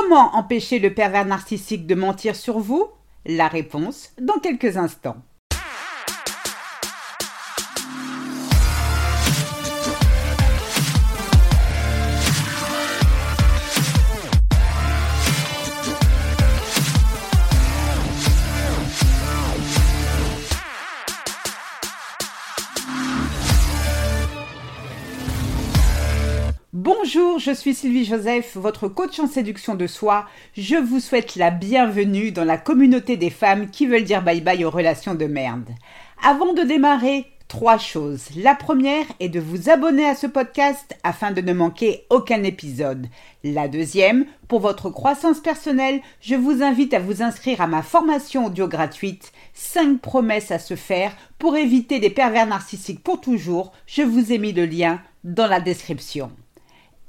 [0.00, 2.86] Comment empêcher le pervers narcissique de mentir sur vous?
[3.26, 5.16] La réponse dans quelques instants.
[27.38, 30.26] Je suis Sylvie Joseph, votre coach en séduction de soi.
[30.56, 34.64] Je vous souhaite la bienvenue dans la communauté des femmes qui veulent dire bye bye
[34.64, 35.68] aux relations de merde.
[36.20, 38.24] Avant de démarrer, trois choses.
[38.34, 43.06] La première est de vous abonner à ce podcast afin de ne manquer aucun épisode.
[43.44, 48.46] La deuxième, pour votre croissance personnelle, je vous invite à vous inscrire à ma formation
[48.46, 53.70] audio gratuite 5 promesses à se faire pour éviter des pervers narcissiques pour toujours.
[53.86, 56.32] Je vous ai mis le lien dans la description.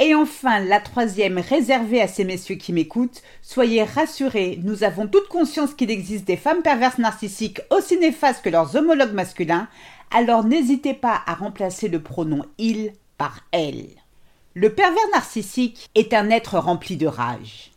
[0.02, 5.28] Et enfin, la troisième, réservée à ces messieurs qui m'écoutent, soyez rassurés, nous avons toute
[5.28, 9.68] conscience qu'il existe des femmes perverses narcissiques aussi néfastes que leurs homologues masculins,
[10.10, 13.88] alors n'hésitez pas à remplacer le pronom il par elle.
[14.54, 17.72] Le pervers narcissique est un être rempli de rage.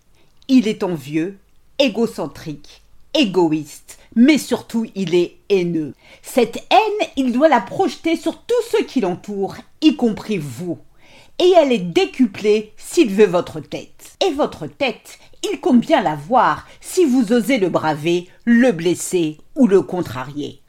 [0.47, 1.39] Il est envieux,
[1.81, 2.83] égocentrique,
[3.15, 5.93] égoïste, mais surtout il est haineux.
[6.23, 10.79] Cette haine, il doit la projeter sur tous ceux qui l'entourent, y compris vous
[11.43, 14.17] et elle est décuplée s'il veut votre tête.
[14.25, 19.67] Et votre tête, il bien la voir si vous osez le braver, le blesser ou
[19.67, 20.63] le contrarier.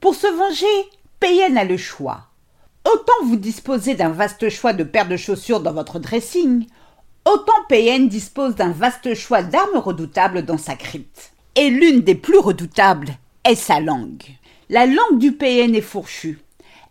[0.00, 2.28] Pour se venger, Payen a le choix.
[2.84, 6.66] Autant vous disposez d'un vaste choix de paires de chaussures dans votre dressing,
[7.24, 11.32] autant Payen dispose d'un vaste choix d'armes redoutables dans sa crypte.
[11.56, 13.10] Et l'une des plus redoutables
[13.44, 14.24] est sa langue.
[14.68, 16.38] La langue du Payen est fourchue.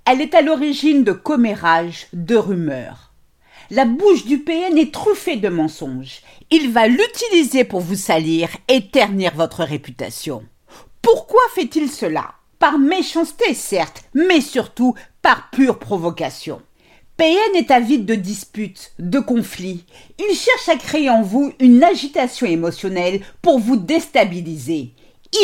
[0.06, 3.11] Elle est à l'origine de commérages, de rumeurs.
[3.74, 6.20] La bouche du PN est truffée de mensonges.
[6.50, 10.44] Il va l'utiliser pour vous salir et ternir votre réputation.
[11.02, 12.34] Pourquoi fait-il cela?
[12.60, 16.62] Par méchanceté, certes, mais surtout par pure provocation.
[17.16, 19.86] PN est avide de disputes, de conflits.
[20.20, 24.92] Il cherche à créer en vous une agitation émotionnelle pour vous déstabiliser.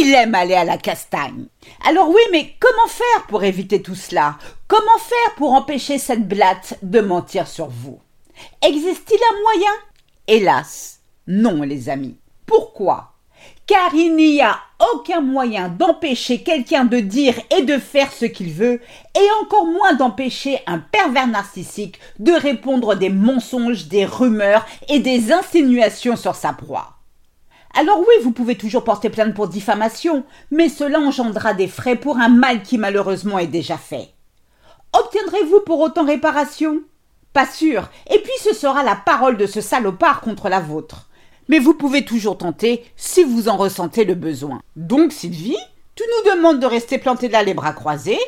[0.01, 1.45] Il aime aller à la castagne.
[1.88, 4.38] Alors oui, mais comment faire pour éviter tout cela?
[4.67, 8.01] Comment faire pour empêcher cette blatte de mentir sur vous?
[8.61, 9.71] Existe-t-il un moyen?
[10.27, 12.17] Hélas, non, les amis.
[12.45, 13.13] Pourquoi?
[13.65, 14.57] Car il n'y a
[14.93, 18.81] aucun moyen d'empêcher quelqu'un de dire et de faire ce qu'il veut,
[19.15, 25.31] et encore moins d'empêcher un pervers narcissique de répondre des mensonges, des rumeurs et des
[25.31, 26.93] insinuations sur sa proie.
[27.73, 32.17] Alors oui, vous pouvez toujours porter plainte pour diffamation, mais cela engendra des frais pour
[32.17, 34.09] un mal qui malheureusement est déjà fait.
[34.93, 36.79] Obtiendrez-vous pour autant réparation?
[37.45, 37.89] Sûr.
[38.09, 41.07] Et puis ce sera la parole de ce salopard contre la vôtre.
[41.49, 44.61] Mais vous pouvez toujours tenter si vous en ressentez le besoin.
[44.75, 45.57] Donc, Sylvie,
[45.95, 48.19] tu nous demandes de rester plantés là les bras croisés,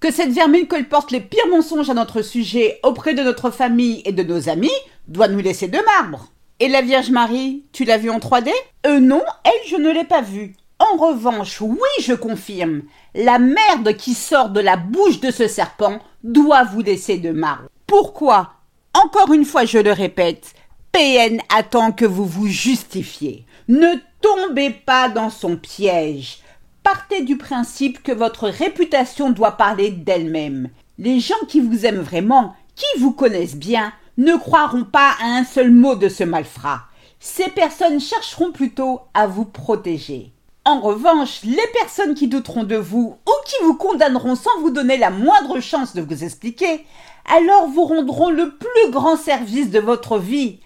[0.00, 4.12] que cette vermine colporte les pires mensonges à notre sujet auprès de notre famille et
[4.12, 4.70] de nos amis
[5.06, 6.28] doit nous laisser de marbre.
[6.58, 8.50] Et la Vierge Marie, tu l'as vue en 3D
[8.86, 10.54] Euh non, elle je ne l'ai pas vue.
[10.78, 12.82] En revanche, oui, je confirme,
[13.14, 17.68] la merde qui sort de la bouche de ce serpent doit vous laisser de marbre.
[17.92, 18.54] Pourquoi
[18.94, 20.54] Encore une fois, je le répète,
[20.92, 23.44] PN attend que vous vous justifiez.
[23.68, 26.38] Ne tombez pas dans son piège.
[26.82, 30.70] Partez du principe que votre réputation doit parler d'elle-même.
[30.96, 35.44] Les gens qui vous aiment vraiment, qui vous connaissent bien, ne croiront pas à un
[35.44, 36.84] seul mot de ce malfrat.
[37.20, 40.32] Ces personnes chercheront plutôt à vous protéger.
[40.64, 44.96] En revanche, les personnes qui douteront de vous ou qui vous condamneront sans vous donner
[44.96, 46.86] la moindre chance de vous expliquer
[47.34, 50.60] alors vous rendront le plus grand service de votre vie.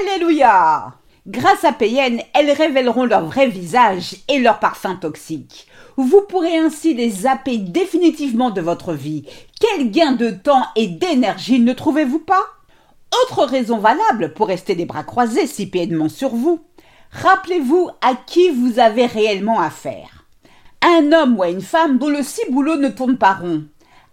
[0.00, 0.94] Alléluia
[1.28, 5.68] Grâce à Payen, elles révéleront leur vrai visage et leur parfum toxique.
[5.96, 9.24] Vous pourrez ainsi les zapper définitivement de votre vie.
[9.60, 12.42] Quel gain de temps et d'énergie ne trouvez-vous pas?
[13.22, 16.60] Autre raison valable pour rester les bras croisés si Payen ment sur vous.
[17.12, 20.24] Rappelez-vous à qui vous avez réellement affaire.
[20.82, 23.64] Un homme ou une femme dont le ciboulot ne tourne pas rond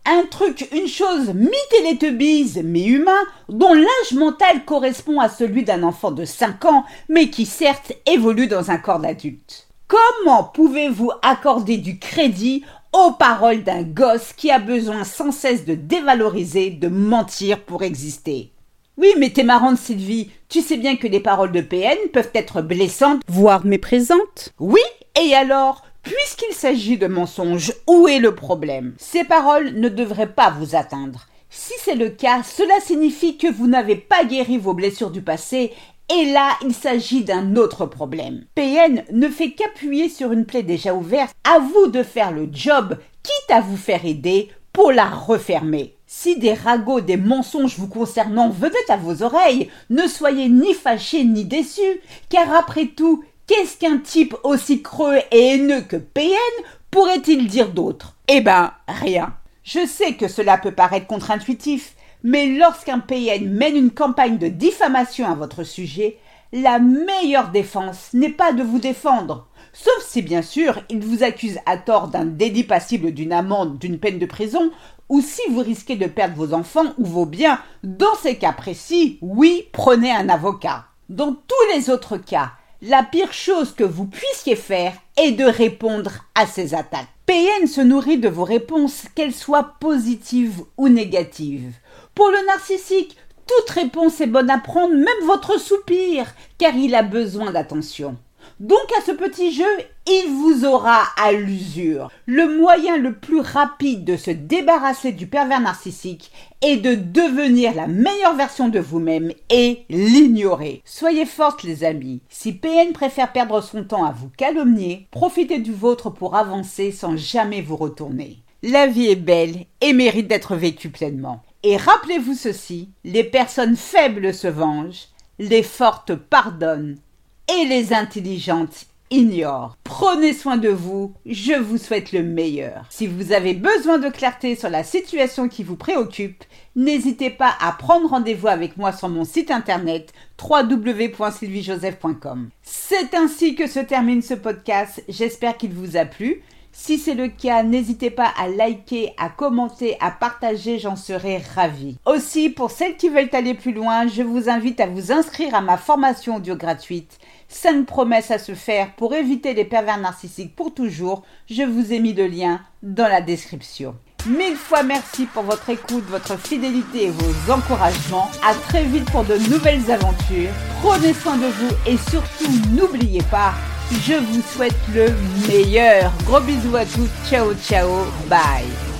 [0.06, 6.12] un truc, une chose mi-télétubbies mais humain, dont l'âge mental correspond à celui d'un enfant
[6.12, 9.68] de 5 ans, mais qui certes évolue dans un corps d'adulte.
[9.88, 12.64] Comment pouvez-vous accorder du crédit
[12.94, 18.52] aux paroles d'un gosse qui a besoin sans cesse de dévaloriser, de mentir pour exister?
[18.98, 20.32] Oui, mais t'es marrante, Sylvie.
[20.48, 24.54] Tu sais bien que les paroles de PN peuvent être blessantes, voire méprisantes.
[24.60, 24.82] Oui,
[25.22, 28.94] et alors Puisqu'il s'agit de mensonges, où est le problème?
[29.00, 31.26] Ces paroles ne devraient pas vous atteindre.
[31.50, 35.74] Si c'est le cas, cela signifie que vous n'avez pas guéri vos blessures du passé
[36.16, 38.46] Et là, il s'agit d'un autre problème.
[38.54, 41.34] PN ne fait qu'appuyer sur une plaie déjà ouverte.
[41.44, 45.96] À vous de faire le job, quitte à vous faire aider pour la refermer.
[46.06, 51.24] Si des ragots, des mensonges vous concernant venaient à vos oreilles, ne soyez ni fâchés
[51.24, 57.48] ni déçus, car après tout, qu'est-ce qu'un type aussi creux et haineux que PN pourrait-il
[57.48, 58.18] dire d'autre?
[58.28, 59.34] Eh ben, rien.
[59.64, 65.26] Je sais que cela peut paraître contre-intuitif, mais lorsqu'un PN mène une campagne de diffamation
[65.26, 66.18] à votre sujet,
[66.52, 71.60] la meilleure défense n'est pas de vous défendre, sauf si bien sûr il vous accuse
[71.66, 74.72] à tort d'un délit passible d'une amende, d'une peine de prison,
[75.10, 77.60] ou si vous risquez de perdre vos enfants ou vos biens.
[77.84, 80.86] Dans ces cas précis, oui, prenez un avocat.
[81.10, 86.12] Dans tous les autres cas, la pire chose que vous puissiez faire est de répondre
[86.34, 87.08] à ces attaques.
[87.26, 91.74] PN se nourrit de vos réponses, qu'elles soient positives ou négatives.
[92.14, 93.18] Pour le narcissique,
[93.48, 96.26] toute réponse est bonne à prendre, même votre soupir,
[96.58, 98.18] car il a besoin d'attention.
[98.60, 99.66] Donc à ce petit jeu,
[100.08, 102.10] il vous aura à l'usure.
[102.26, 106.32] Le moyen le plus rapide de se débarrasser du pervers narcissique
[106.62, 110.82] est de devenir la meilleure version de vous-même et l'ignorer.
[110.86, 112.22] Soyez fortes les amis.
[112.30, 117.18] Si PN préfère perdre son temps à vous calomnier, profitez du vôtre pour avancer sans
[117.18, 118.40] jamais vous retourner.
[118.64, 121.44] La vie est belle et mérite d'être vécue pleinement.
[121.62, 125.08] Et rappelez-vous ceci, les personnes faibles se vengent,
[125.40, 126.98] les fortes pardonnent
[127.48, 129.78] et les intelligentes ignorent.
[129.84, 132.86] Prenez soin de vous, je vous souhaite le meilleur.
[132.90, 136.44] Si vous avez besoin de clarté sur la situation qui vous préoccupe,
[136.76, 140.12] n'hésitez pas à prendre rendez-vous avec moi sur mon site internet
[140.42, 142.50] www.sylviejoseph.com.
[142.64, 146.42] C'est ainsi que se termine ce podcast, j'espère qu'il vous a plu.
[146.78, 151.98] Si c'est le cas, n'hésitez pas à liker, à commenter, à partager, j'en serai ravie.
[152.06, 155.62] Aussi, pour celles qui veulent aller plus loin, je vous invite à vous inscrire à
[155.62, 157.18] ma formation audio gratuite
[157.48, 161.24] 5 promesses à se faire pour éviter les pervers narcissiques pour toujours.
[161.50, 163.96] Je vous ai mis le lien dans la description.
[164.28, 168.30] Mille fois merci pour votre écoute, votre fidélité et vos encouragements.
[168.46, 170.52] À très vite pour de nouvelles aventures.
[170.82, 173.54] Prenez soin de vous et surtout n'oubliez pas,
[173.92, 175.14] je vous souhaite le
[175.48, 176.12] meilleur.
[176.26, 177.10] Gros bisous à tous.
[177.30, 178.06] Ciao, ciao.
[178.30, 178.95] Bye.